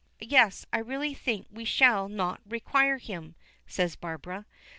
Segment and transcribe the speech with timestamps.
[0.27, 3.35] "Yes, I really think we shall not require him,"
[3.67, 4.47] says Barbara.